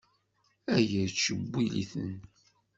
[0.75, 2.13] Aya yettcewwil-iten.